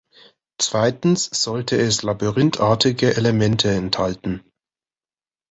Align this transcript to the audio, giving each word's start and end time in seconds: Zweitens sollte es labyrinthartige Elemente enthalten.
Zweitens 0.57 1.25
sollte 1.31 1.77
es 1.77 2.01
labyrinthartige 2.01 3.15
Elemente 3.17 3.69
enthalten. 3.69 4.41